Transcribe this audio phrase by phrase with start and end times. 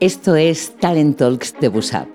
[0.00, 2.06] Esto es Talent Talks de Busap,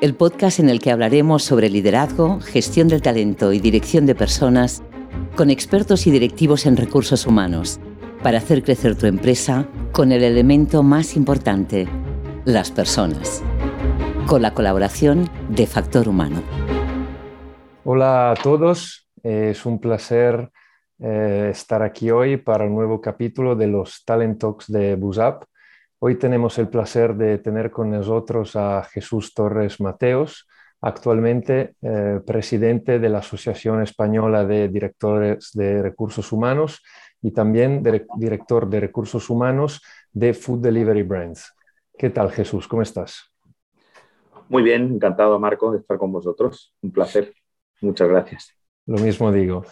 [0.00, 4.82] el podcast en el que hablaremos sobre liderazgo, gestión del talento y dirección de personas
[5.36, 7.78] con expertos y directivos en recursos humanos
[8.22, 11.86] para hacer crecer tu empresa con el elemento más importante,
[12.46, 13.42] las personas,
[14.26, 16.40] con la colaboración de Factor Humano.
[17.84, 20.50] Hola a todos, es un placer
[20.98, 25.44] eh, estar aquí hoy para un nuevo capítulo de los Talent Talks de Busap.
[26.02, 30.48] Hoy tenemos el placer de tener con nosotros a Jesús Torres Mateos,
[30.80, 36.82] actualmente eh, presidente de la Asociación Española de Directores de Recursos Humanos
[37.20, 37.82] y también
[38.16, 41.52] director de Recursos Humanos de Food Delivery Brands.
[41.98, 42.66] ¿Qué tal, Jesús?
[42.66, 43.30] ¿Cómo estás?
[44.48, 46.74] Muy bien, encantado, Marco, de estar con vosotros.
[46.80, 47.34] Un placer.
[47.82, 48.56] Muchas gracias.
[48.86, 49.66] Lo mismo digo.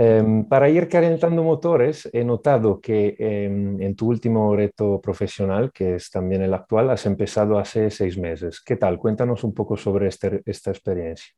[0.00, 5.96] Em, para ir calentando motores, he notado que em, en tu último reto profesional, que
[5.96, 8.62] es también el actual, has empezado hace seis meses.
[8.64, 8.96] ¿Qué tal?
[8.96, 11.34] Cuéntanos un poco sobre este, esta experiencia.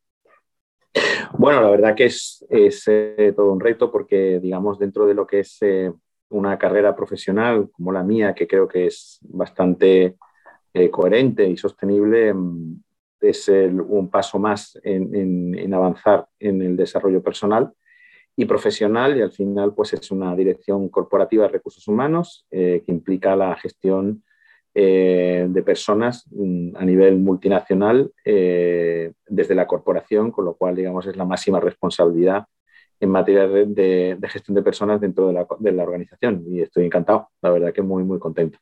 [1.38, 5.40] Bueno, la verdad que es, eh, todo un reto porque, digamos, dentro de lo que
[5.40, 5.90] es eh,
[6.28, 10.16] una carrera profesional como la mía, que creo que es bastante
[10.74, 12.78] eh, coherente y sostenible, em,
[13.22, 17.72] es un paso más en avanzar en el desarrollo personal
[18.40, 22.90] y profesional y al final pues es una dirección corporativa de recursos humanos eh, que
[22.90, 24.24] implica la gestión
[24.74, 31.06] eh, de personas mm, a nivel multinacional eh, desde la corporación, con lo cual digamos
[31.06, 32.46] es la máxima responsabilidad
[32.98, 36.42] en materia de, gestión de personas dentro de la, de la, organización.
[36.46, 38.58] Y estoy encantado, la verdad que muy muy contento.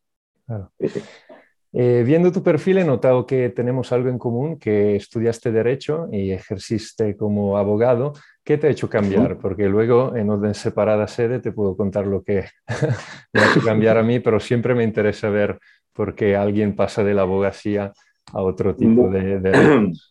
[1.72, 7.16] Viendo tu perfil he notado que tenemos algo en común, que estudiaste derecho y ejerciste
[7.16, 8.14] como abogado.
[8.42, 9.38] ¿Qué te ha hecho cambiar?
[9.38, 12.46] Porque luego en orden separada sede te puedo contar lo que
[13.32, 15.58] me ha hecho cambiar a mí, pero siempre me interesa ver
[15.92, 17.92] por qué alguien pasa de la abogacía
[18.32, 19.92] a otro tipo de...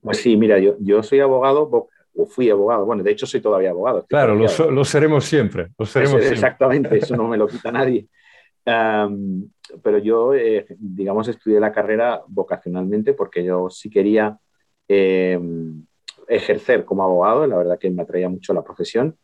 [0.00, 2.84] Pues sí, mira, yo, yo soy abogado o fui abogado.
[2.84, 4.06] Bueno, de hecho soy todavía abogado.
[4.08, 5.68] Claro, lo, seremos siempre.
[5.78, 8.06] Lo seremos Exactamente, eso no me lo quita nadie.
[9.82, 14.38] pero yo, eh, digamos, estudié la carrera vocacionalmente porque yo sí quería
[14.88, 15.84] em,
[16.28, 19.16] ejercer como abogado, la verdad que me atraía mucho la profesión.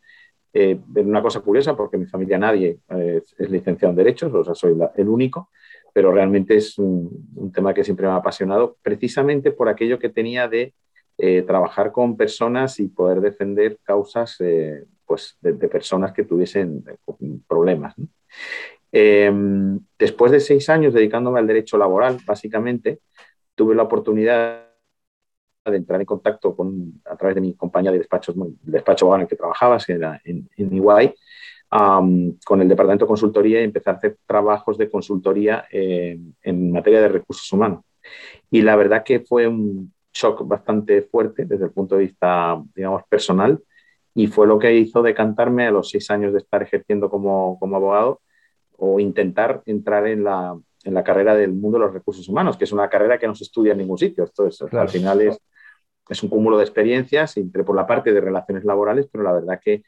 [0.53, 4.43] Eh, una cosa curiosa, porque en mi familia nadie eh, es licenciado en Derechos, o
[4.43, 5.49] sea, soy el único,
[5.93, 10.47] pero realmente es un, tema que siempre me ha apasionado, precisamente por aquello que tenía
[10.47, 10.73] de
[11.17, 16.83] eh, trabajar con personas y poder defender causas eh, pues de, personas que tuviesen
[17.47, 17.95] problemas.
[18.97, 23.01] Em, después de seis años dedicándome al derecho laboral, básicamente,
[23.53, 24.69] tuve la oportunidad
[25.65, 29.27] de entrar en contacto con, a través de mi compañía de despachos, despacho en el
[29.27, 31.13] que trabajabas, que era en, en
[32.45, 37.01] con el departamento de consultoría y empecé a hacer trabajos de consultoría eh, en materia
[37.01, 37.83] de recursos humanos.
[38.49, 43.01] Y la verdad que fue un shock bastante fuerte desde el punto de vista, digamos,
[43.09, 43.61] personal
[44.13, 47.75] y fue lo que hizo decantarme a los seis años de estar ejerciendo como, como
[47.75, 48.21] abogado
[48.77, 52.65] o intentar entrar en la, en la carrera del mundo de los recursos humanos, que
[52.65, 54.23] es una carrera que no se estudia en ningún sitio.
[54.23, 55.39] Esto es, al final es
[56.09, 59.59] es un cúmulo de experiencias, entre por la parte de relaciones laborales, pero la verdad
[59.63, 59.83] que,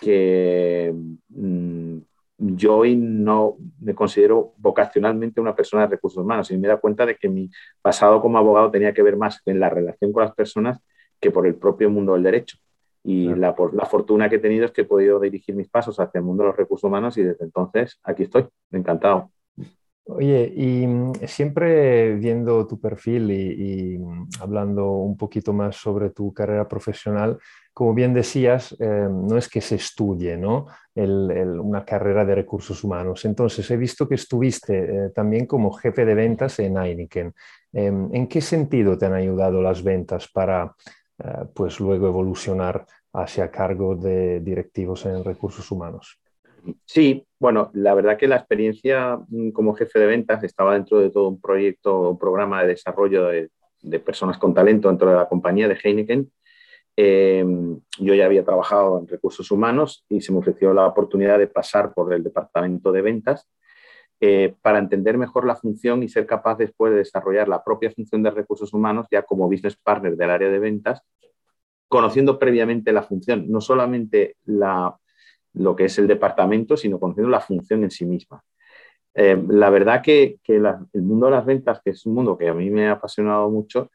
[0.00, 0.94] que
[1.28, 1.98] mm,
[2.38, 7.04] yo hoy no me considero vocacionalmente una persona de recursos humanos y me da cuenta
[7.04, 7.50] de que mi
[7.82, 10.78] pasado como abogado tenía que ver más en la relación con las personas
[11.20, 12.58] que por el propio mundo del derecho.
[13.04, 16.18] Y la, la, fortuna que he tenido es que he podido dirigir mis pasos hacia
[16.18, 19.30] el mundo de los recursos humanos y desde entonces aquí estoy, encantado.
[20.10, 26.32] Oye, y mm, siempre viendo tu perfil y, mm, hablando un poquito más sobre tu
[26.32, 27.38] carrera profesional,
[27.74, 30.66] como bien decías, eh, no es que se estudie ¿no?
[30.96, 33.24] una carrera de recursos humanos.
[33.24, 37.32] Entonces, he visto que estuviste eh, también como jefe de ventas en Heineken.
[37.72, 40.74] Em, ¿En qué sentido te han ayudado las ventas para
[41.22, 46.20] eh, pues luego evolucionar hacia cargo de directivos en recursos humanos?
[46.84, 51.10] Sí, bueno, la verdad que la experiencia mm, como jefe de ventas estaba dentro de
[51.10, 53.50] todo un proyecto, un programa de desarrollo de,
[54.00, 56.30] personas con talento dentro de la compañía de Heineken.
[56.96, 61.46] Em, yo ya había trabajado en recursos humanos y se me ofreció la oportunidad de
[61.46, 63.48] pasar por el departamento de ventas
[64.20, 68.22] eh, para entender mejor la función y ser capaz después de desarrollar la propia función
[68.22, 71.02] de recursos humanos ya como business partner del área de ventas,
[71.88, 74.96] conociendo previamente la función, no solamente la,
[75.54, 78.42] lo que es el departamento, sino conociendo la función en sí misma.
[79.14, 82.54] Eh, la verdad que, el mundo de las ventas, que es un mundo que a
[82.54, 83.90] mí me ha apasionado mucho,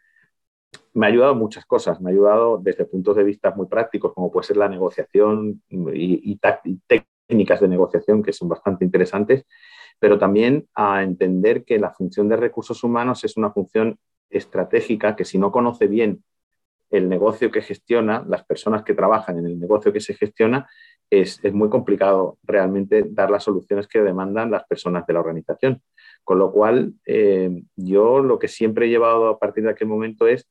[0.93, 2.01] me ha ayudado muchas cosas.
[2.01, 6.39] Me ha ayudado desde puntos de vista muy prácticos, como puede ser la negociación y,
[6.87, 9.45] técnicas de negociación que son bastante interesantes,
[10.03, 13.97] pero también a entender que la función de recursos humanos es una función
[14.29, 16.25] estratégica que si no conoce bien
[16.89, 20.67] el negocio que gestiona, las personas que trabajan en el negocio que se gestiona,
[21.09, 25.81] es, muy complicado realmente dar las soluciones que demandan las personas de la organización.
[26.25, 30.27] Con lo cual, eh, yo lo que siempre he llevado a partir de aquel momento
[30.27, 30.49] es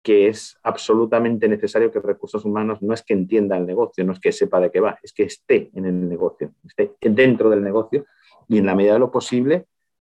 [0.00, 4.20] que es absolutamente necesario que recursos humanos no es que entienda el negocio, no es
[4.20, 8.06] que sepa de qué va, es que esté en el negocio, esté dentro del negocio
[8.50, 9.66] y en la medida de lo posible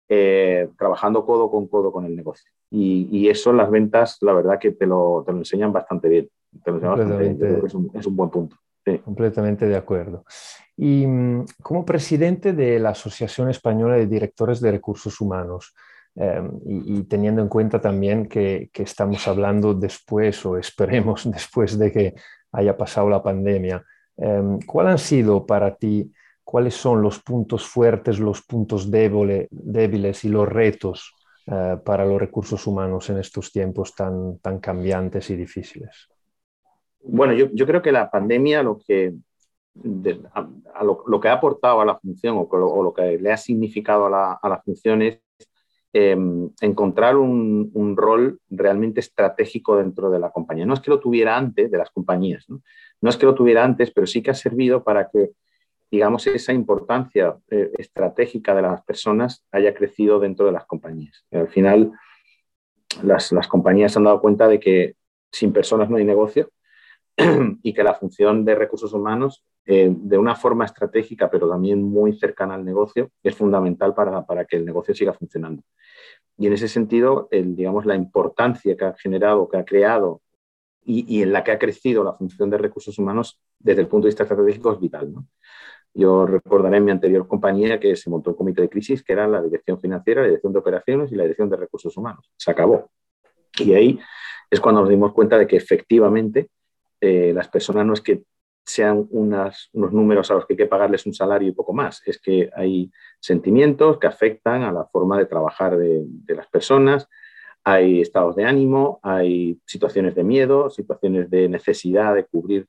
[0.10, 2.52] eh, trabajando codo con codo con el negocio.
[2.70, 6.30] Y, eso las ventas, la verdad que te lo, te lo enseñan bastante bien.
[7.64, 8.58] es, un, buen punto.
[9.06, 10.26] Completamente de acuerdo.
[10.76, 15.74] Y mm, como presidente de la Asociación Española de Directores de Recursos Humanos,
[16.16, 22.14] em, y, teniendo en cuenta también que, estamos hablando después o esperemos después de que
[22.52, 23.86] haya pasado la pandemia,
[24.18, 26.12] eh, ¿cuál han sido para ti
[26.44, 31.14] cuáles son los puntos fuertes, los puntos débiles y los retos
[31.48, 36.08] eh, para los recursos humanos en estos tiempos tan, tan cambiantes y difíciles?
[37.02, 39.14] Bueno, yo, creo que la pandemia lo que,
[39.76, 44.62] lo, que ha aportado a la función o, lo, que le ha significado a la,
[44.64, 45.20] función es
[45.92, 50.66] em, encontrar un, un, rol realmente estratégico dentro de la compañía.
[50.66, 53.92] No es que lo tuviera antes de las compañías, no es que lo tuviera antes,
[53.92, 55.32] pero sí que ha servido para que
[55.94, 61.24] digamos, esa importancia eh, estratégica de las personas haya crecido dentro de las compañías.
[61.32, 61.92] al final,
[63.04, 64.96] las, compañías se han dado cuenta de que
[65.32, 66.50] sin personas no hay negocio
[67.62, 72.18] y que la función de recursos humanos, eh, de una forma estratégica, pero también muy
[72.18, 75.62] cercana al negocio, es fundamental para, que el negocio siga funcionando.
[76.40, 80.24] Y en ese sentido, digamos, la importancia que ha generado, que ha creado
[80.84, 84.06] y, y, en la que ha crecido la función de recursos humanos desde el punto
[84.06, 85.14] de vista estratégico es vital.
[85.14, 85.28] ¿no?
[85.94, 89.28] Yo recordaré en mi anterior compañía que se montó un comité de crisis que era
[89.28, 92.32] la dirección financiera, la dirección de operaciones y la dirección de recursos humanos.
[92.36, 92.90] Se acabó.
[93.60, 94.00] Y ahí
[94.50, 96.50] es cuando nos dimos cuenta de que efectivamente
[97.00, 98.24] eh, las personas no es que
[98.66, 102.18] sean unos números a los que hay que pagarles un salario y poco más, es
[102.18, 107.10] que hay sentimientos que afectan a la forma de trabajar de, de las personas,
[107.66, 112.66] hay estados de ánimo, hay situaciones de miedo, situaciones de necesidad de cubrir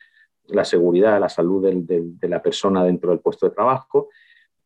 [0.49, 4.09] la seguridad, la salud de la persona dentro del puesto de trabajo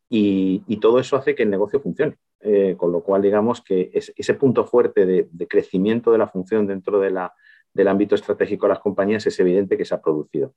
[0.09, 2.17] y, todo eso hace que el negocio funcione.
[2.41, 6.99] Eh, con lo cual, digamos que ese punto fuerte de, crecimiento de la función dentro
[6.99, 10.53] del ámbito estratégico de las compañías es evidente que se ha producido.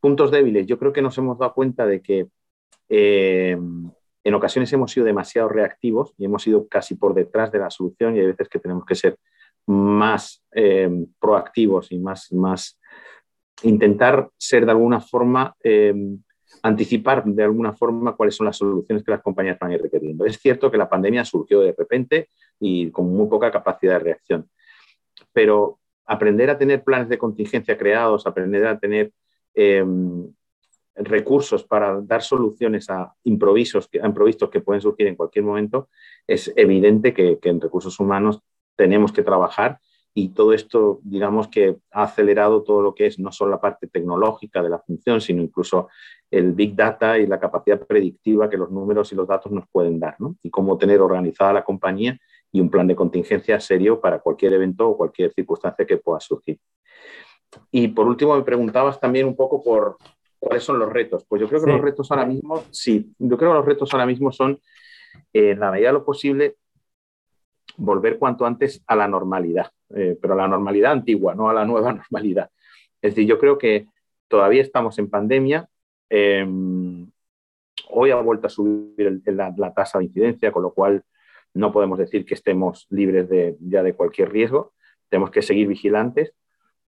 [0.00, 0.66] Puntos débiles.
[0.66, 2.26] Yo creo que nos hemos dado cuenta de que
[2.88, 3.56] eh,
[4.24, 8.16] en ocasiones hemos sido demasiado reactivos y hemos ido casi por detrás de la solución
[8.16, 9.18] y hay veces que tenemos que ser
[9.66, 12.78] más eh, proactivos y más, más
[13.62, 16.18] intentar ser de alguna forma, em,
[16.62, 20.24] anticipar de alguna forma cuáles son las soluciones que las compañías van a ir requiriendo.
[20.24, 22.28] Es cierto que la pandemia surgió de repente
[22.60, 24.48] y con muy poca capacidad de reacción,
[25.32, 29.12] pero aprender a tener planes de contingencia creados, aprender a tener
[29.54, 30.28] em,
[30.94, 35.88] recursos para dar soluciones a improvisos, a improvisos que pueden surgir en cualquier momento,
[36.26, 38.40] es evidente que en recursos humanos
[38.76, 39.78] tenemos que trabajar
[40.18, 43.86] y todo esto, digamos que ha acelerado todo lo que es no solo la parte
[43.86, 45.90] tecnológica de la función, sino incluso
[46.30, 50.00] el big data y la capacidad predictiva que los números y los datos nos pueden
[50.00, 50.34] dar, ¿no?
[50.42, 52.18] Y cómo tener organizada la compañía
[52.50, 56.58] y un plan de contingencia serio para cualquier evento o cualquier circunstancia que pueda surgir.
[57.70, 59.98] Y por último, me preguntabas también un poco por
[60.38, 61.26] cuáles son los retos.
[61.28, 64.06] Pues yo creo que los retos ahora mismo, sí, yo creo que los retos ahora
[64.06, 64.58] mismo son,
[65.34, 66.56] en la medida de lo posible,
[67.76, 71.64] volver cuanto antes a la normalidad, eh, pero a la normalidad antigua, no a la
[71.64, 72.50] nueva normalidad.
[73.00, 73.86] Es decir, yo creo que
[74.28, 75.68] todavía estamos en pandemia.
[76.08, 77.10] Em,
[77.90, 81.04] hoy ha vuelto a subir la, tasa de incidencia, con lo cual
[81.54, 84.74] no podemos decir que estemos libres de, ya de cualquier riesgo.
[85.08, 86.32] Tenemos que seguir vigilantes,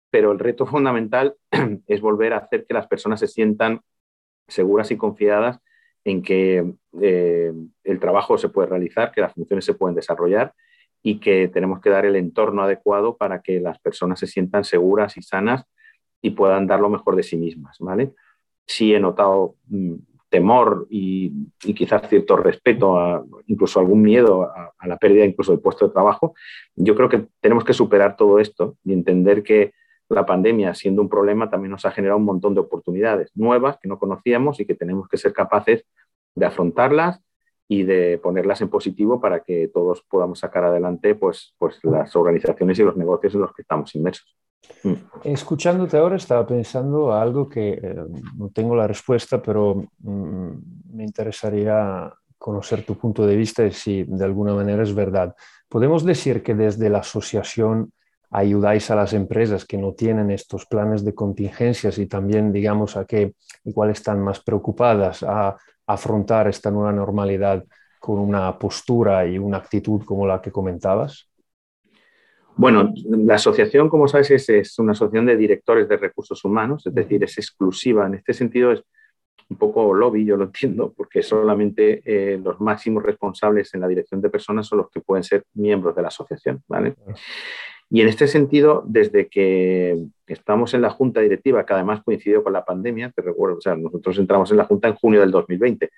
[0.10, 1.36] pero el reto fundamental
[1.88, 3.82] es volver a hacer que las personas se sientan
[4.48, 5.60] seguras y confiadas
[6.04, 7.52] en que eh,
[7.84, 10.54] el trabajo se puede realizar, que las funciones se pueden desarrollar
[11.06, 15.18] y que tenemos que dar el entorno adecuado para que las personas se sientan seguras
[15.18, 15.64] y sanas
[16.20, 18.16] y puedan dar lo mejor de sí mismas, ¿vale?
[18.66, 19.94] Sí he notado mm,
[20.30, 25.86] temor y, quizás cierto respeto, a, incluso algún miedo a, la pérdida incluso del puesto
[25.86, 26.34] de trabajo.
[26.76, 29.74] Yo creo que tenemos que superar todo esto y entender que
[30.10, 33.88] la pandemia, siendo un problema, también nos ha generado un montón de oportunidades nuevas que
[33.88, 35.86] no conocíamos y que tenemos que ser capaces
[36.34, 37.22] de afrontarlas
[37.68, 42.78] y de ponerlas en positivo para que todos podamos sacar adelante pues, pues las organizaciones
[42.80, 44.38] y los negocios en los que estamos inmersos.
[44.84, 44.94] Mm.
[45.24, 47.96] Escuchándote ahora estaba pensando algo que eh,
[48.38, 50.50] no tengo la respuesta, pero mm,
[50.94, 55.36] me interesaría conocer tu punto de vista y si de alguna manera es verdad.
[55.68, 57.92] ¿Podemos decir que desde la asociación
[58.30, 63.06] ayudáis a las empresas que no tienen estos planes de contingencias y también, digamos, a
[63.06, 65.56] que igual están más preocupadas a
[65.88, 67.64] afrontar esta nueva normalidad
[68.00, 71.30] con una postura y una actitud como la que comentabas?
[72.58, 77.24] Bueno, la asociación, como sabes, es, una asociación de directores de recursos humanos, es decir,
[77.24, 78.08] es exclusiva.
[78.08, 78.82] En este sentido es
[79.50, 84.22] un poco lobby, yo lo entiendo, porque solamente eh, los máximos responsables en la dirección
[84.22, 86.64] de personas son los que pueden ser miembros de la asociación.
[86.68, 86.96] ¿vale?
[87.90, 92.54] Y en este sentido, desde que estamos en la junta directiva, que además coincidió con
[92.54, 95.90] la pandemia, te recuerdo, o sea, nosotros entramos en la junta en junio del 2020,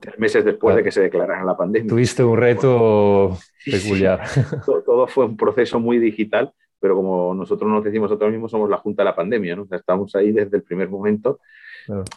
[0.00, 1.88] tres meses después de que se declarara la pandemia.
[1.88, 4.22] Tuviste un reto peculiar.
[4.86, 8.78] todo, fue un proceso muy digital, pero como nosotros nos decimos nosotros mismos, somos la
[8.78, 9.66] junta de la pandemia, ¿no?
[9.70, 11.40] estamos ahí desde el primer momento.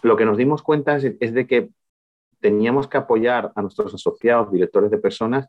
[0.04, 1.70] Lo que nos dimos cuenta es de que
[2.40, 5.48] teníamos que apoyar a nuestros asociados, directores de personas,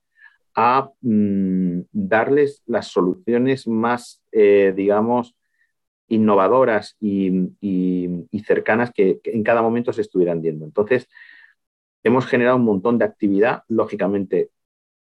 [0.55, 5.37] a mm, darles las soluciones más, eh, digamos,
[6.09, 7.51] innovadoras y,
[8.45, 10.65] cercanas que, en cada momento se estuvieran viendo.
[10.65, 11.09] Entonces,
[12.03, 14.51] hemos generado un montón de actividad, lógicamente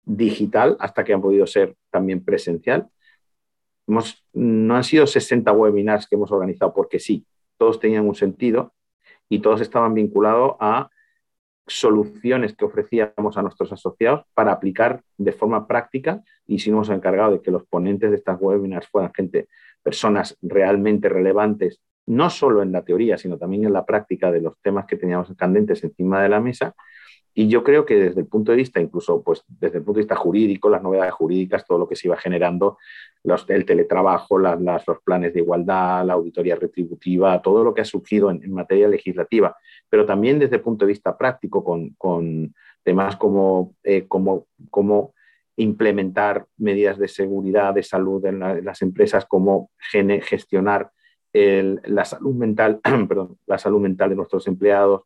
[0.05, 2.89] digital, hasta que han podido ser también presencial.
[4.33, 7.27] no han sido 60 webinars que hemos organizado porque sí,
[7.57, 8.75] todos tenían un sentido
[9.29, 10.91] y todos estaban vinculados a
[11.67, 17.33] soluciones que ofrecíamos a nuestros asociados para aplicar de forma práctica y si hemos encargado
[17.33, 19.49] de que los ponentes de estas webinars fueran gente,
[19.83, 24.55] personas realmente relevantes, no solo en la teoría, sino también en la práctica de los
[24.63, 26.75] temas que teníamos candentes encima de la mesa
[27.39, 30.05] y yo creo que desde el punto de vista, incluso pues, desde el punto de
[30.05, 32.79] vista jurídico, las novedades jurídicas, todo lo que se iba generando,
[33.49, 38.31] el teletrabajo, las, los planes de igualdad, la auditoría retributiva, todo lo que ha surgido
[38.31, 39.55] en, materia legislativa,
[39.91, 45.15] pero también desde el punto de vista práctico, con, temas como, eh, como,
[45.59, 49.71] implementar medidas de seguridad, de salud en, las empresas, cómo
[50.23, 50.91] gestionar
[51.35, 55.03] la salud mental, perdón, la salud mental de nuestros empleados,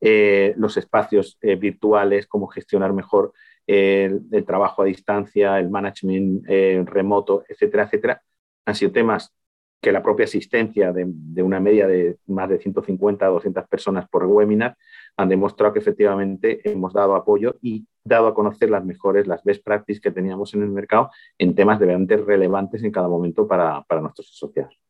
[0.00, 3.32] eh, los espacios eh, virtuales, cómo gestionar mejor
[3.66, 8.22] el, trabajo a distancia, el management eh, remoto, etcétera, etcétera,
[8.66, 9.32] han sido temas
[9.80, 14.24] que la propia asistencia de, una media de más de 150 a 200 personas por
[14.26, 14.76] webinar
[15.16, 19.64] han demostrado que efectivamente hemos dado apoyo y dado a conocer las mejores, las best
[19.64, 24.00] practices que teníamos en el mercado en temas de relevantes en cada momento para, para
[24.00, 24.81] nuestros asociados.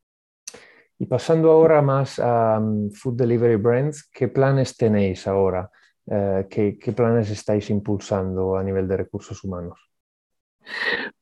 [1.02, 5.68] Y pasando ahora más a um, Food Delivery Brands, ¿qué planes tenéis ahora?
[6.08, 9.80] Eh, ¿qué, planes estáis impulsando a nivel de recursos humanos?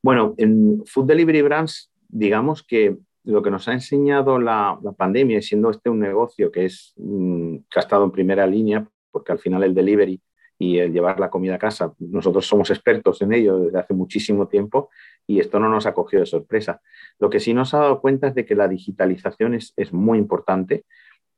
[0.02, 5.70] Bueno, en Food Delivery Brands, digamos que lo que nos ha enseñado la, pandemia, siendo
[5.70, 9.62] este un negocio que, es, mm, que ha estado en primera línea, porque al final
[9.62, 10.20] el delivery
[10.58, 14.46] y el llevar la comida a casa, nosotros somos expertos en ello desde hace muchísimo
[14.46, 14.90] tiempo
[15.30, 16.80] y esto no nos ha cogido de sorpresa.
[17.20, 20.84] Lo que sí nos ha dado cuenta es de que la digitalización es, muy importante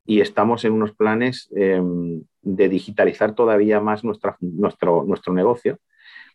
[0.06, 5.78] y estamos en unos planes em, de digitalizar todavía más nuestro, nuestro negocio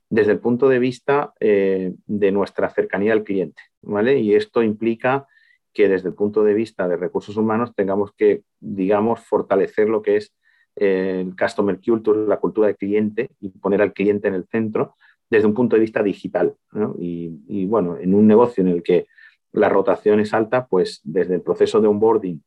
[0.07, 3.63] desde el punto de vista eh, de nuestra cercanía al cliente.
[3.81, 4.19] ¿vale?
[4.19, 5.25] Y esto implica
[5.73, 10.17] que desde el punto de vista de recursos humanos tengamos que, digamos, fortalecer lo que
[10.17, 10.31] es
[10.75, 14.93] el customer culture, la cultura de cliente y poner al cliente en el centro
[15.29, 16.55] desde un punto de vista digital.
[16.99, 19.07] Y, bueno, en un negocio en el que
[19.51, 22.43] la rotación es alta, pues desde el proceso de onboarding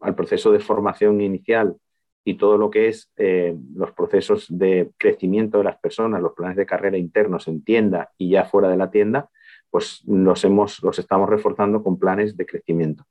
[0.00, 1.76] al proceso de formación inicial
[2.24, 6.56] y todo lo que es eh, los procesos de crecimiento de las personas, los planes
[6.56, 9.30] de carrera internos en tienda y ya fuera de la tienda,
[9.70, 13.04] pues los, hemos, los estamos reforzando con planes de crecimiento.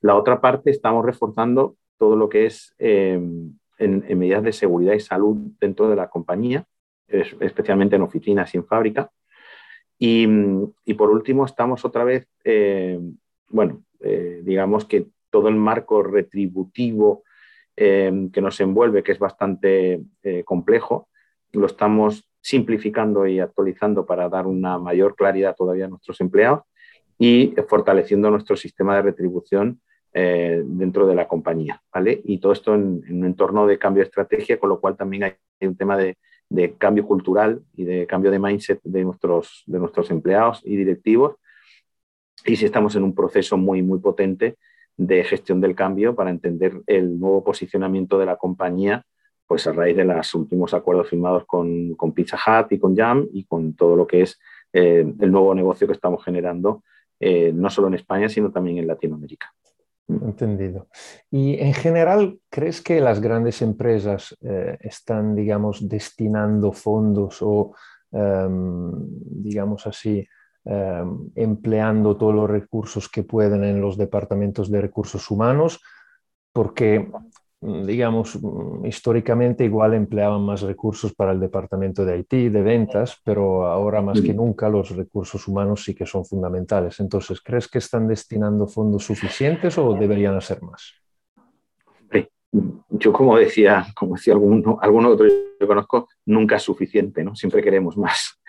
[0.00, 3.20] La otra parte, estamos reforzando todo lo que es eh,
[3.78, 6.66] en, medidas de seguridad y salud dentro de la compañía,
[7.08, 9.10] especialmente en oficinas y en fábrica.
[9.98, 12.98] Y, por último, estamos otra vez, eh,
[13.48, 17.24] bueno, eh, digamos que todo el marco retributivo
[17.76, 20.02] eh, que nos envuelve, que es bastante
[20.44, 21.08] complejo,
[21.52, 26.64] lo estamos simplificando y actualizando para dar una mayor claridad todavía a nuestros empleados
[27.18, 29.80] y fortaleciendo nuestro sistema de retribución
[30.12, 32.20] dentro de la compañía, ¿vale?
[32.24, 35.36] Y todo esto en, un entorno de cambio de estrategia, con lo cual también hay
[35.66, 36.16] un tema de,
[36.78, 41.36] cambio cultural y de cambio de mindset de nuestros, de nuestros empleados y directivos.
[42.44, 44.56] Y si estamos en un proceso muy, muy potente
[44.96, 49.04] de gestión del cambio para entender el nuevo posicionamiento de la compañía,
[49.46, 53.26] pues a raíz de los últimos acuerdos firmados con, con Pizza Hut y con Jam
[53.32, 54.38] y con todo lo que es
[54.72, 56.82] eh, el nuevo negocio que estamos generando,
[57.20, 59.52] eh, no solo en España, sino también en Latinoamérica.
[60.06, 60.88] Entendido.
[61.30, 67.74] Y en general, ¿crees que las grandes empresas eh, están, digamos, destinando fondos o,
[68.12, 70.26] em, digamos así,
[70.66, 75.80] em, empleando todos los recursos que pueden en los departamentos de recursos humanos?
[76.52, 77.10] Porque
[77.86, 83.66] digamos, mm, históricamente igual empleaban más recursos para el departamento de IT, de ventas, pero
[83.66, 87.00] ahora más que nunca los recursos humanos sí que son fundamentales.
[87.00, 90.94] Entonces, ¿crees que están destinando fondos suficientes o deberían hacer más?
[92.88, 95.26] Yo, como decía, como decía alguno, alguno otro
[95.58, 97.34] que conozco, nunca es suficiente, ¿no?
[97.34, 98.40] Siempre queremos más.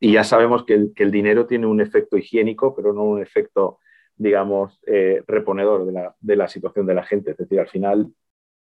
[0.00, 3.22] Y ya sabemos que el, que el dinero tiene un efecto higiénico, pero no un
[3.22, 3.78] efecto
[4.18, 7.32] digamos, eh, reponedor de la, de la, situación de la gente.
[7.32, 8.10] Es decir, al final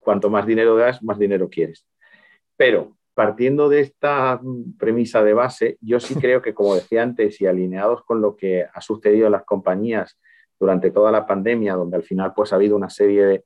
[0.02, 1.86] cuanto más dinero das, más dinero quieres.
[2.56, 4.40] Pero partiendo de esta
[4.78, 8.64] premisa de base, yo sí creo que, como decía antes, y alineados con lo que
[8.72, 10.18] ha sucedido en las compañías
[10.58, 13.44] durante toda la pandemia, donde al final pues, ha habido una serie de,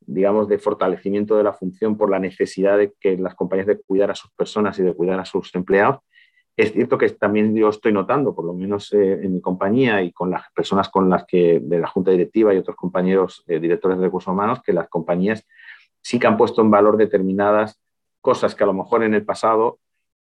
[0.00, 4.10] digamos, de fortalecimiento de la función por la necesidad de que las compañías de cuidar
[4.10, 6.00] a sus personas y de cuidar a sus empleados,
[6.56, 10.12] es cierto que también yo estoy notando, por lo menos eh, en mi compañía y
[10.12, 13.98] con las personas con las que de la junta directiva y otros compañeros eh, directores
[13.98, 15.46] de recursos humanos, que las compañías
[16.06, 17.80] sí que han puesto en valor determinadas
[18.20, 19.80] cosas que a lo mejor en el pasado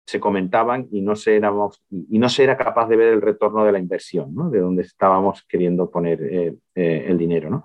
[0.06, 3.64] se comentaban y no se, éramos, y no se era capaz de ver el retorno
[3.64, 4.50] de la inversión, ¿no?
[4.50, 7.50] de donde estábamos queriendo poner eh, eh, el dinero.
[7.50, 7.64] ¿no?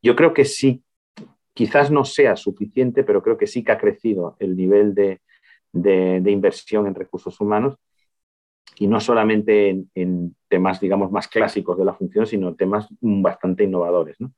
[0.00, 0.84] Yo creo que sí,
[1.52, 5.20] quizás no sea suficiente, pero creo que sí que ha crecido el nivel de,
[5.72, 7.74] de, inversión en recursos humanos
[8.76, 13.64] y no solamente en, en, temas, digamos, más clásicos de la función, sino temas bastante
[13.64, 14.20] innovadores.
[14.20, 14.34] ¿no?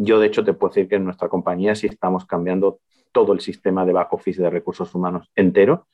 [0.00, 2.78] Yo, de hecho, te puedo decir que en nuestra compañía sí estamos cambiando
[3.10, 5.88] todo el sistema de back office de recursos humanos entero.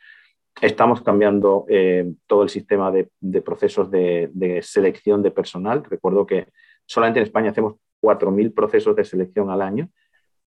[0.60, 3.08] Estamos cambiando eh, todo el sistema de,
[3.40, 5.82] procesos de, selección de personal.
[5.88, 6.48] Recuerdo que
[6.84, 9.88] solamente en España hacemos 4.000 procesos de selección al año.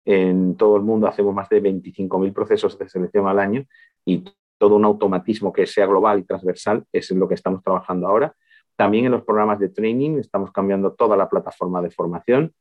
[0.05, 3.65] En todo el mundo hacemos más de 25.000 procesos de selección al año
[4.05, 4.25] y
[4.59, 8.35] todo un automatismo que sea global y transversal es lo que estamos trabajando ahora.
[8.75, 12.53] También en los programas de training estamos cambiando toda la plataforma de formación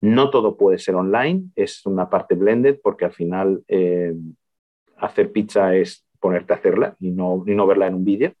[0.00, 4.14] no todo puede ser online, es una parte blended porque al final eh,
[4.96, 8.32] hacer pizza es ponerte a hacerla y no, no verla en un vídeo,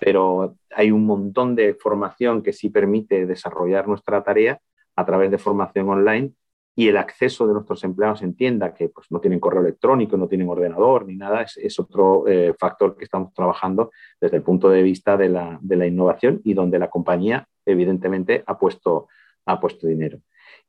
[0.00, 4.60] pero hay un montón de formación que sí permite desarrollar nuestra tarea
[4.94, 6.32] a través de formación online
[6.78, 10.48] y el acceso de nuestros empleados entienda que pues, no tienen correo electrónico, no tienen
[10.48, 15.16] ordenador ni nada, es, otro eh, factor que estamos trabajando desde el punto de vista
[15.16, 19.08] de la, de la, innovación y donde la compañía evidentemente ha puesto,
[19.46, 20.18] ha puesto dinero.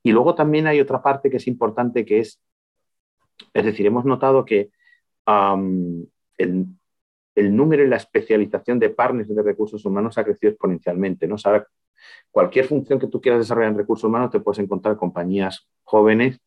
[0.03, 2.41] Y luego también hay otra parte que es importante, que es,
[3.53, 4.71] es decir, hemos notado que
[6.37, 6.67] el,
[7.35, 11.27] número y la especialización de partners de recursos humanos ha crecido exponencialmente.
[11.27, 11.35] ¿no?
[12.31, 16.39] cualquier función que tú quieras desarrollar en recursos humanos, te puedes encontrar compañías jóvenes,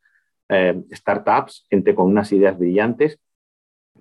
[0.48, 3.18] eh, startups, gente con unas ideas brillantes,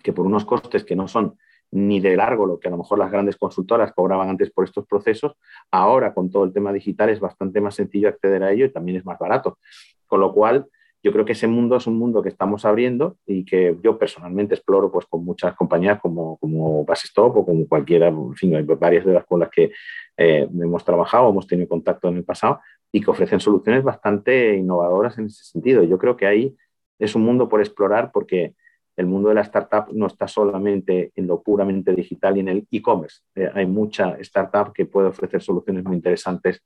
[0.01, 1.37] que por unos costes que no son
[1.71, 4.85] ni de largo lo que a lo mejor las grandes consultoras cobraban antes por estos
[4.85, 5.33] procesos,
[5.71, 8.97] ahora con todo el tema digital es bastante más sencillo acceder a ello y también
[8.97, 9.59] es más barato.
[10.07, 10.67] Con lo cual,
[11.01, 14.55] yo creo que ese mundo es un mundo que estamos abriendo y que yo personalmente
[14.55, 19.05] exploro pues, con muchas compañías como, como Basistop o como cualquiera, en fin, hay varias
[19.05, 19.71] de las con las que
[20.17, 22.59] eh, hemos trabajado, hemos tenido contacto en el pasado
[22.91, 25.83] y que ofrecen soluciones bastante innovadoras en ese sentido.
[25.83, 26.57] Yo creo que ahí
[26.97, 28.55] es un mundo por explorar porque
[28.99, 32.67] el mundo de la startup no está solamente en lo puramente digital y en el
[32.69, 33.21] e-commerce.
[33.33, 36.61] Eh, hay mucha startup que puede ofrecer soluciones muy interesantes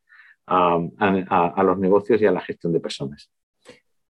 [0.48, 3.30] a, los negocios y a la gestión de personas.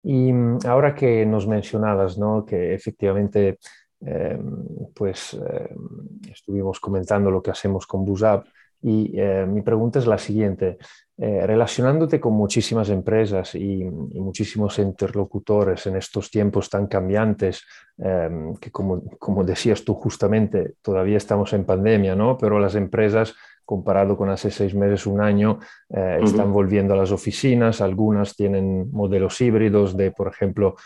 [0.02, 2.44] Y mm, ahora que nos mencionabas, ¿no?
[2.44, 3.58] que efectivamente
[4.00, 8.46] em, pues, em, estuvimos comentando lo que hacemos con BuzzUp,
[8.82, 10.78] y eh, mi pregunta es la siguiente.
[11.20, 17.64] Eh, relacionándote con muchísimas empresas y, muchísimos interlocutores en estos tiempos tan cambiantes,
[17.98, 22.38] em, que como, como, decías tú justamente, todavía estamos en pandemia, ¿no?
[22.38, 25.58] Pero las empresas, comparado con hace seis meses, un año,
[25.90, 30.76] eh, están volviendo a las oficinas, algunas tienen modelos híbridos de, por ejemplo,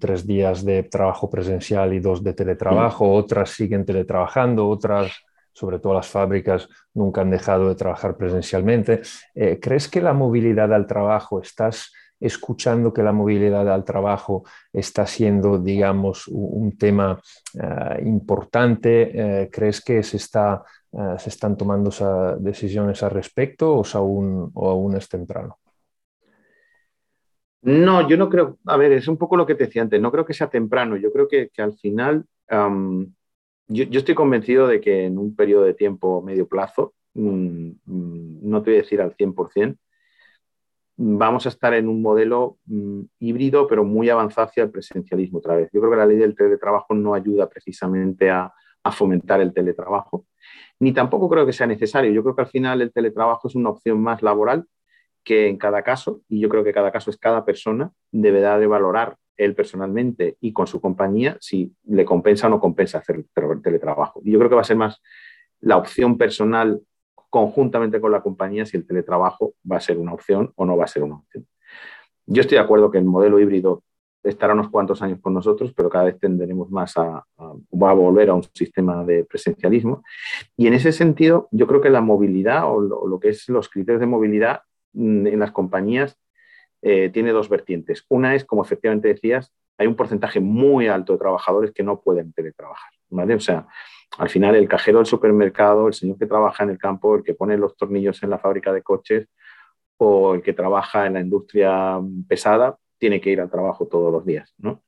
[0.00, 5.12] tres días de trabajo presencial y dos de teletrabajo, otras siguen teletrabajando, otras
[5.56, 9.00] sobre todo las fábricas, nunca han dejado de trabajar presencialmente.
[9.34, 15.06] Eh, ¿Crees que la movilidad al trabajo, estás escuchando que la movilidad al trabajo está
[15.06, 17.18] siendo, digamos, un, tema
[17.54, 19.12] eh, importante?
[19.14, 20.62] Eh, ¿Crees que se, está,
[21.16, 21.90] se están tomando
[22.38, 25.58] decisiones al respecto o, aún, o aún es temprano?
[27.62, 30.12] No, yo no creo, a ver, es un poco lo que te decía antes, no
[30.12, 32.26] creo que sea temprano, yo creo que, al final
[33.68, 38.62] yo, estoy convencido de que en un periodo de tiempo medio plazo, mm, mm, no
[38.62, 39.78] te voy a decir al 100%,
[40.96, 45.56] vamos a estar en un modelo mm, híbrido, pero muy avanzado hacia el presencialismo otra
[45.56, 45.70] vez.
[45.72, 48.52] Yo creo que la ley del teletrabajo no ayuda precisamente a,
[48.92, 50.26] fomentar el teletrabajo,
[50.78, 52.12] ni tampoco creo que sea necesario.
[52.12, 54.64] Yo creo que al final el teletrabajo es una opción más laboral
[55.24, 58.68] que en cada caso, y yo creo que cada caso es cada persona, deberá de
[58.68, 63.24] valorar él personalmente y con su compañía si le compensa o no compensa hacer
[63.62, 64.20] teletrabajo.
[64.24, 65.02] Y yo creo que va a ser más
[65.60, 66.80] la opción personal
[67.30, 70.84] conjuntamente con la compañía si el teletrabajo va a ser una opción o no va
[70.84, 71.46] a ser una opción.
[72.26, 73.82] Yo estoy de acuerdo que el modelo híbrido
[74.22, 78.34] estará unos cuantos años con nosotros, pero cada vez tenderemos más a, a, volver a
[78.34, 80.02] un sistema de presencialismo.
[80.56, 84.00] Y en ese sentido, yo creo que la movilidad o lo, que es los criterios
[84.00, 84.62] de movilidad
[84.94, 86.18] mm, en las compañías
[86.82, 88.04] eh, tiene dos vertientes.
[88.08, 92.32] Una es, como efectivamente decías, hay un porcentaje muy alto de trabajadores que no pueden
[92.32, 92.90] teletrabajar.
[93.10, 93.34] ¿vale?
[93.34, 93.66] O sea,
[94.18, 97.34] al final el cajero del supermercado, el señor que trabaja en el campo, el que
[97.34, 99.28] pone los tornillos en la fábrica de coches
[99.98, 104.24] o el que trabaja en la industria pesada, tiene que ir al trabajo todos los
[104.24, 104.82] días, ¿no?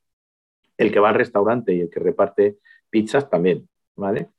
[0.77, 2.57] El que va al restaurante y el que reparte
[2.89, 4.29] pizzas también, ¿vale?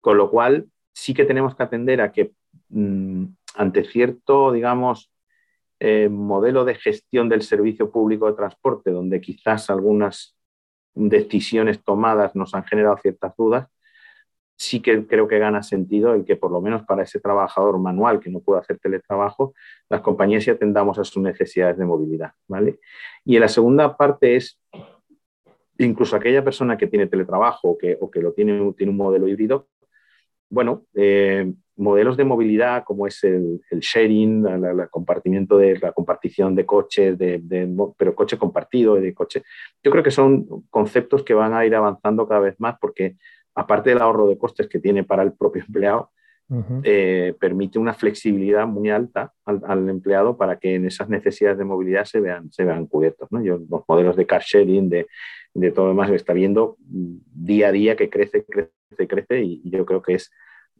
[0.00, 2.32] Con lo cual, sí que tenemos que atender a que
[2.68, 3.24] mm,
[3.56, 5.11] ante cierto, digamos,
[5.84, 10.38] eh, modelo de gestión del servicio público de transporte, donde quizás algunas
[10.94, 13.66] decisiones tomadas nos han generado ciertas dudas,
[14.56, 18.20] sí que creo que gana sentido el que por lo menos para ese trabajador manual
[18.20, 19.54] que no puede hacer teletrabajo,
[19.88, 22.30] las compañías ya atendamos a sus necesidades de movilidad.
[22.46, 22.78] ¿vale?
[23.24, 24.60] Y en la segunda parte es
[25.78, 29.26] incluso aquella persona que tiene teletrabajo o que, o que lo tiene, tiene un modelo
[29.26, 29.66] híbrido,
[30.52, 36.66] bueno, eh, modelos de movilidad como es el, sharing, el compartimiento de la compartición de
[36.66, 37.42] coches, de,
[37.96, 39.42] pero coche compartido, de coche.
[39.82, 43.16] Yo creo que son conceptos que van a ir avanzando cada vez más porque
[43.54, 46.10] aparte del ahorro de costes que tiene para el propio empleado,
[46.84, 52.04] eh, permite una flexibilidad muy alta al, empleado para que en esas necesidades de movilidad
[52.04, 53.32] se vean, se vean cubiertos.
[53.32, 53.42] ¿no?
[53.42, 55.06] Yo, los modelos de car sharing, de,
[55.54, 59.70] de todo lo demás, está viendo día a día que crece, crece, crece y, y
[59.70, 60.30] yo creo que es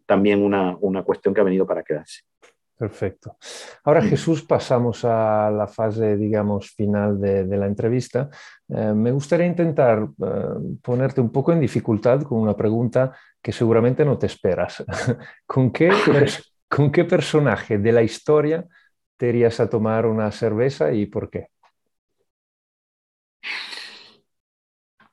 [0.07, 2.23] también una, una cuestión que ha venido para quedarse.
[2.83, 3.37] Perfecto.
[3.85, 4.09] Ahora, mm.
[4.09, 8.29] Jesús, pasamos a la fase, digamos, final de, la entrevista.
[8.69, 14.05] Eh, me gustaría intentar eh, ponerte un poco en dificultad con una pregunta que seguramente
[14.05, 14.85] no te esperas.
[15.47, 15.91] ¿Con qué,
[16.69, 18.67] ¿Con qué personaje de la historia
[19.17, 21.51] te irías a tomar una cerveza y por qué?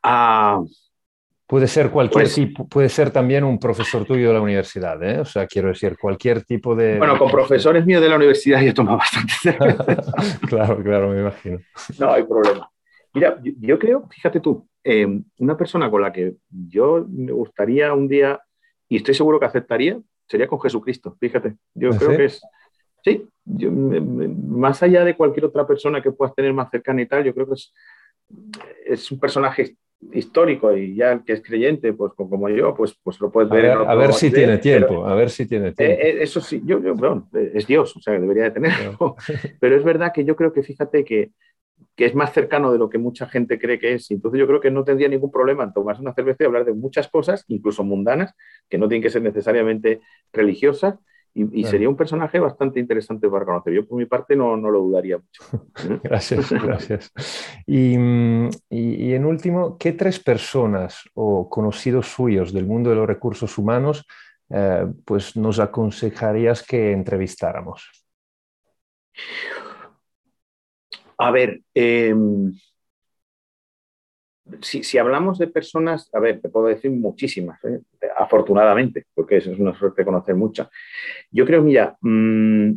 [0.03, 0.61] Ah,
[1.49, 5.19] Puede ser cualquier pues tipo, puede ser también un profesor tuyo de la universidad, ¿eh?
[5.19, 6.99] O sea, quiero decir, cualquier tipo de...
[6.99, 9.57] Bueno, con profesores míos de la universidad yo tomo bastante
[10.47, 11.57] claro, claro, me imagino.
[11.97, 12.69] No hay problema.
[13.15, 15.07] Mira, yo, creo, fíjate tú, eh,
[15.39, 18.39] una persona con la que yo me gustaría un día,
[18.87, 21.55] y estoy seguro que aceptaría, sería con Jesucristo, fíjate.
[21.73, 22.41] Yo ¿Ah, creo que es...
[23.03, 27.33] Sí, más allá de cualquier otra persona que puedas tener más cercana y tal, yo
[27.33, 27.73] creo que es,
[28.85, 29.77] es un personaje
[30.13, 33.67] histórico y ya el que es creyente, pues como yo, pues, pues lo puedes ver.
[33.67, 36.01] A ver, si tiene tiempo, a ver si tiene tiempo.
[36.01, 36.95] eso sí, yo, yo
[37.53, 39.15] es Dios, o sea, debería de tenerlo.
[39.59, 41.31] Pero es verdad que yo creo que fíjate que,
[41.95, 44.09] que, es más cercano de lo que mucha gente cree que es.
[44.11, 46.73] Entonces yo creo que no tendría ningún problema en tomarse una cerveza y hablar de
[46.73, 48.33] muchas cosas, incluso mundanas,
[48.69, 49.99] que no tienen que ser necesariamente
[50.31, 50.95] religiosas,
[51.33, 53.73] y, sería un personaje bastante interesante para conocer.
[53.73, 55.69] Yo por mi parte no, no lo dudaría mucho.
[56.03, 57.11] gracias, gracias.
[57.65, 57.95] Y,
[58.69, 64.05] y, en último, ¿qué tres personas o conocidos suyos del mundo de los recursos humanos
[64.49, 67.89] eh, pues nos aconsejarías que entrevistáramos?
[71.17, 72.15] A ver, eh,
[74.61, 77.79] si, hablamos de personas, a ver, te puedo decir muchísimas, ¿eh?
[78.17, 80.69] afortunadamente, porque eso es una suerte conocer muchas.
[81.31, 82.71] Yo creo, mira, mm,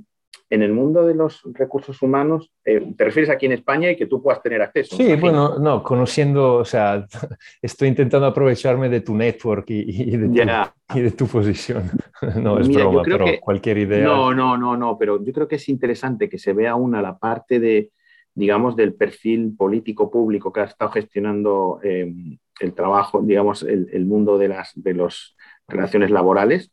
[0.53, 4.05] en el mundo de los recursos humanos, eh, te refieres aquí en España y que
[4.05, 4.97] tú puedas tener acceso.
[4.97, 7.07] Sí, bueno, no, conociendo, o sea,
[7.63, 11.91] estoy intentando aprovecharme de tu network y, de, tu, posición.
[12.37, 14.05] No es broma, pero cualquier idea.
[14.05, 17.17] No, no, no, no, pero yo creo que es interesante que se vea una la
[17.17, 17.91] parte de
[18.35, 22.13] digamos, del perfil político público que ha estado gestionando eh,
[22.61, 25.37] el trabajo, digamos, el, mundo de las de los
[25.69, 26.73] relaciones laborales.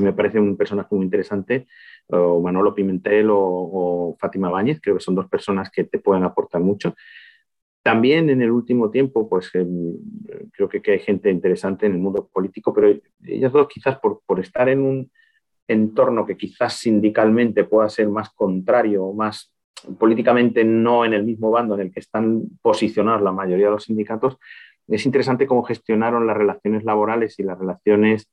[0.00, 1.66] Me parece un personaje muy interesante,
[2.08, 6.62] o Manolo Pimentel o, Fátima Báñez, creo que son dos personas que te pueden aportar
[6.62, 6.94] mucho.
[7.82, 9.92] También en el último tiempo, pues em,
[10.52, 14.40] creo que, hay gente interesante en el mundo político, pero ellas dos quizás por, por
[14.40, 15.10] estar en un
[15.68, 19.53] entorno que quizás sindicalmente pueda ser más contrario o más
[19.98, 23.84] políticamente no en el mismo bando en el que están posicionados la mayoría de los
[23.84, 24.38] sindicatos,
[24.88, 28.30] es interesante cómo gestionaron las relaciones laborales y las relaciones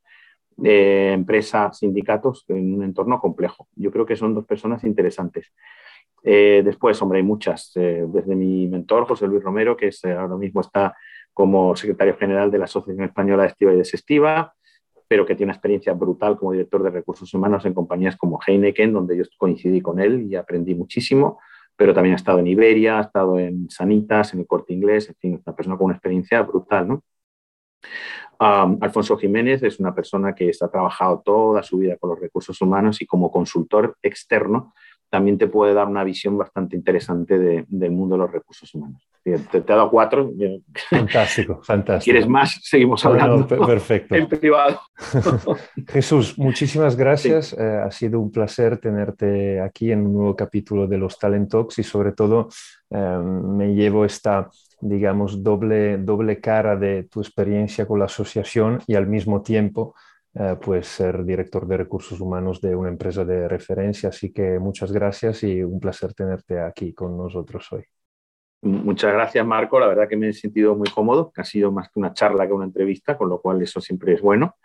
[0.64, 3.68] empresa-sindicatos en un entorno complejo.
[3.76, 5.54] Yo creo que son dos personas interesantes.
[6.24, 7.72] después, hombre, hay muchas.
[7.74, 10.96] desde mi mentor, José Luis Romero, que es, ahora mismo está
[11.34, 14.54] como secretario general de la Asociación Española de Estiva y Desestiva,
[15.12, 18.94] pero que tiene una experiencia brutal como director de recursos humanos en compañías como Heineken,
[18.94, 21.38] donde yo coincidí con él y aprendí muchísimo,
[21.76, 25.16] pero también ha estado en Iberia, ha estado en Sanitas, en el Corte Inglés, en
[25.16, 27.04] fin, una persona con una experiencia brutal, ¿no?
[28.40, 33.02] Alfonso Jiménez es una persona que ha trabajado toda su vida con los recursos humanos
[33.02, 34.74] y como consultor externo
[35.10, 39.11] también te puede dar una visión bastante interesante del mundo de los recursos humanos.
[39.24, 40.32] Te, te, he dado cuatro.
[40.90, 42.04] Fantástico, fantástico.
[42.12, 42.60] ¿Quieres más?
[42.62, 43.48] Seguimos hablando.
[43.48, 44.16] perfecto.
[44.16, 44.82] En privado.
[45.88, 47.54] Jesús, muchísimas gracias.
[47.54, 51.80] Eh, ha sido un placer tenerte aquí en un nuevo capítulo de los Talent Talks
[51.80, 52.50] y sobre todo
[52.90, 54.50] em, me llevo esta
[54.82, 59.96] digamos, doble, doble cara de tu experiencia con la asociación y al mismo tiempo
[60.34, 64.10] eh, pues ser director de recursos humanos de una empresa de referencia.
[64.10, 67.84] Así que muchas gracias y un placer tenerte aquí con nosotros hoy.
[68.64, 69.80] Muchas gracias, Marco.
[69.80, 72.54] La verdad que me he sentido muy cómodo, ha sido más que una charla que
[72.54, 74.56] una entrevista, con lo cual eso siempre es bueno.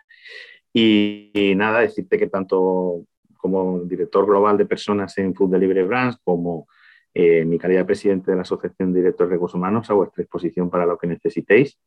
[0.71, 3.05] Y, nada, decirte que tanto
[3.37, 6.67] como director global de personas en Food Delivery Brands, como
[7.13, 10.21] eh, mi calidad de presidente de la Asociación de Directores de Recursos Humanos, a vuestra
[10.21, 11.79] disposición para lo que necesitéis.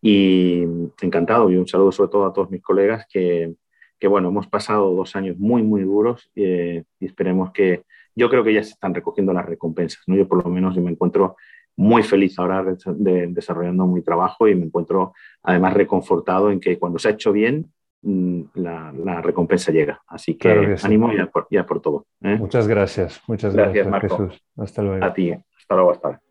[0.00, 0.62] Y
[1.00, 3.54] encantado y un saludo sobre todo a todos mis colegas que,
[3.98, 7.82] que bueno, hemos pasado dos años muy, muy duros eh, y esperemos que,
[8.18, 10.16] yo creo que ya se están recogiendo las recompensas, ¿no?
[10.16, 11.36] Yo por lo menos me encuentro
[11.76, 16.98] muy feliz ahora de, desarrollando mi trabajo y me encuentro además reconfortado en que cuando
[16.98, 20.02] se ha hecho bien, mm, la, la recompensa llega.
[20.08, 22.06] Así que, ánimo ya por, ya por todo.
[22.22, 22.36] ¿eh?
[22.36, 24.44] Muchas gracias, muchas gracias, gracias Jesús.
[24.56, 25.04] Hasta luego.
[25.04, 26.22] A ti, hasta luego, hasta luego.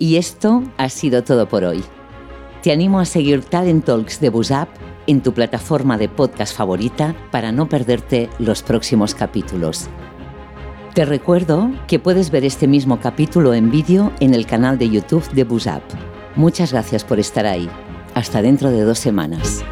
[0.00, 1.82] Y esto ha sido todo por hoy.
[2.62, 4.68] Te animo a seguir Talent Talks de Busap
[5.06, 9.88] en tu plataforma de podcast favorita para no perderte los próximos capítulos.
[10.98, 15.30] Te recuerdo que puedes ver este mismo capítulo en vídeo en el canal de YouTube
[15.30, 15.84] de Busap.
[16.34, 17.70] Muchas gracias por estar ahí.
[18.14, 19.64] Hasta dentro de dos semanas.